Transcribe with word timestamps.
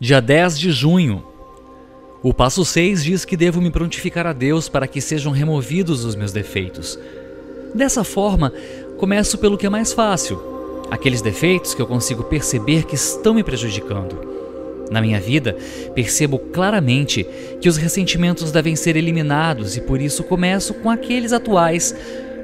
Dia 0.00 0.20
10 0.20 0.56
de 0.56 0.70
junho. 0.70 1.24
O 2.22 2.32
passo 2.32 2.64
6 2.64 3.02
diz 3.02 3.24
que 3.24 3.36
devo 3.36 3.60
me 3.60 3.68
prontificar 3.68 4.28
a 4.28 4.32
Deus 4.32 4.68
para 4.68 4.86
que 4.86 5.00
sejam 5.00 5.32
removidos 5.32 6.04
os 6.04 6.14
meus 6.14 6.30
defeitos. 6.30 6.96
Dessa 7.74 8.04
forma, 8.04 8.52
começo 8.96 9.36
pelo 9.38 9.58
que 9.58 9.66
é 9.66 9.68
mais 9.68 9.92
fácil, 9.92 10.40
aqueles 10.88 11.20
defeitos 11.20 11.74
que 11.74 11.82
eu 11.82 11.86
consigo 11.86 12.22
perceber 12.22 12.84
que 12.84 12.94
estão 12.94 13.34
me 13.34 13.42
prejudicando. 13.42 14.20
Na 14.88 15.00
minha 15.00 15.18
vida, 15.18 15.56
percebo 15.96 16.38
claramente 16.38 17.26
que 17.60 17.68
os 17.68 17.76
ressentimentos 17.76 18.52
devem 18.52 18.76
ser 18.76 18.94
eliminados 18.94 19.76
e 19.76 19.80
por 19.80 20.00
isso 20.00 20.22
começo 20.22 20.74
com 20.74 20.88
aqueles 20.88 21.32
atuais, 21.32 21.92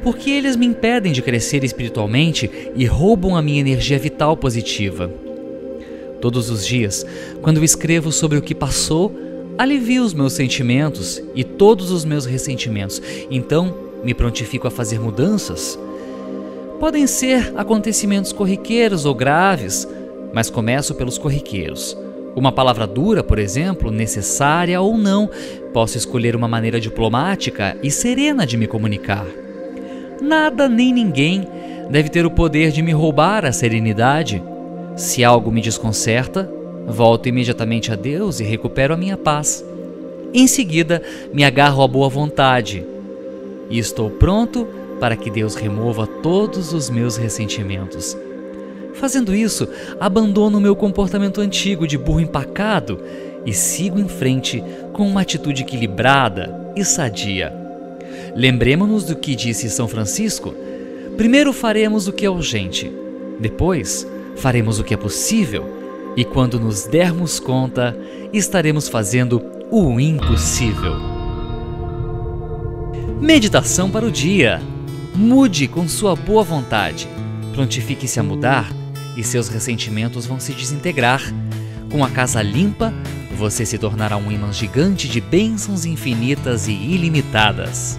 porque 0.03 0.29
eles 0.29 0.57
me 0.57 0.67
impedem 0.67 1.13
de 1.13 1.23
crescer 1.23 1.63
espiritualmente 1.63 2.51
e 2.75 2.85
roubam 2.85 3.37
a 3.37 3.43
minha 3.43 3.61
energia 3.61 3.99
vital 3.99 4.37
positiva. 4.37 5.09
Todos 6.25 6.49
os 6.49 6.67
dias, 6.67 7.05
quando 7.43 7.63
escrevo 7.63 8.11
sobre 8.11 8.39
o 8.39 8.41
que 8.41 8.55
passou, 8.55 9.15
alivio 9.59 10.03
os 10.03 10.15
meus 10.15 10.33
sentimentos 10.33 11.23
e 11.35 11.45
todos 11.45 11.91
os 11.91 12.03
meus 12.03 12.25
ressentimentos, 12.25 13.03
então 13.31 13.75
me 14.03 14.15
prontifico 14.15 14.67
a 14.67 14.71
fazer 14.71 14.99
mudanças. 14.99 15.79
Podem 16.81 17.07
ser 17.07 17.53
acontecimentos 17.59 18.33
corriqueiros 18.33 19.05
ou 19.05 19.15
graves, 19.15 19.87
mas 20.33 20.49
começo 20.49 20.95
pelos 20.95 21.19
corriqueiros. 21.19 21.95
Uma 22.35 22.51
palavra 22.51 22.87
dura, 22.87 23.23
por 23.23 23.39
exemplo, 23.39 23.91
necessária 23.91 24.81
ou 24.81 24.97
não, 24.97 25.29
posso 25.75 25.99
escolher 25.99 26.35
uma 26.35 26.49
maneira 26.49 26.81
diplomática 26.81 27.77
e 27.83 27.91
serena 27.91 28.47
de 28.47 28.57
me 28.57 28.67
comunicar. 28.67 29.27
Nada 30.23 30.71
nem 30.71 30.91
ninguém 30.91 31.47
deve 31.91 32.09
ter 32.09 32.25
o 32.25 32.31
poder 32.31 32.71
de 32.73 32.81
me 32.81 32.93
roubar 32.93 33.45
a 33.45 33.53
serenidade. 33.53 34.43
Se 34.97 35.25
algo 35.25 35.51
me 35.51 35.61
desconcerta, 35.61 36.49
volto 36.87 37.29
imediatamente 37.29 37.93
a 37.93 37.97
Deus 37.97 38.39
e 38.39 38.45
recupero 38.45 38.95
a 38.95 38.97
minha 38.97 39.17
paz. 39.17 39.65
Em 40.33 40.47
seguida, 40.47 41.03
me 41.33 41.45
agarro 41.45 41.83
à 41.83 41.89
boa 41.89 42.09
vontade 42.09 42.85
e 43.69 43.79
estou 43.79 44.09
pronto 44.09 44.69
para 45.01 45.17
que 45.17 45.31
Deus 45.31 45.57
remova 45.57 46.07
todos 46.07 46.73
os 46.73 46.89
meus 46.89 47.17
ressentimentos. 47.17 48.17
Fazendo 48.95 49.35
isso, 49.35 49.69
abandono 49.99 50.61
meu 50.61 50.77
comportamento 50.77 51.41
antigo 51.41 51.87
de 51.87 51.99
burro 51.99 52.21
empacado 52.21 53.01
e 53.45 53.53
sigo 53.53 53.99
em 53.99 54.09
frente 54.09 54.63
com 54.93 55.09
uma 55.09 55.23
atitude 55.23 55.63
equilibrada 55.63 56.73
e 56.77 56.85
sadia. 56.85 57.53
Lembremos-nos 58.37 59.05
do 59.05 59.17
que 59.17 59.35
disse 59.35 59.69
São 59.69 59.89
Francisco: 59.89 60.55
primeiro 61.17 61.53
faremos 61.53 62.07
o 62.07 62.13
que 62.13 62.25
é 62.25 62.31
urgente, 62.31 62.91
depois 63.41 64.07
faremos 64.37 64.79
o 64.79 64.85
que 64.85 64.95
é 64.95 64.97
possível, 64.97 65.65
e 66.17 66.25
quando 66.25 66.61
nos 66.61 66.85
dermos 66.85 67.41
conta, 67.41 67.97
estaremos 68.33 68.89
fazendo 68.89 69.43
o 69.71 69.99
impossível. 69.99 70.95
Meditação 73.21 73.91
para 73.91 74.07
o 74.07 74.11
dia. 74.11 74.61
Mude 75.15 75.67
com 75.67 75.89
sua 75.89 76.15
boa 76.15 76.43
vontade. 76.43 77.09
Prontifique-se 77.53 78.21
a 78.21 78.23
mudar 78.23 78.71
e 79.17 79.23
seus 79.23 79.49
ressentimentos 79.49 80.27
vão 80.27 80.39
se 80.39 80.53
desintegrar. 80.53 81.23
Com 81.91 82.05
a 82.05 82.11
casa 82.11 82.43
limpa, 82.43 82.93
você 83.37 83.65
se 83.65 83.79
tornará 83.79 84.17
um 84.17 84.31
imã 84.31 84.53
gigante 84.53 85.09
de 85.09 85.21
bênçãos 85.21 85.85
infinitas 85.85 86.69
e 86.69 86.73
ilimitadas. 86.73 87.99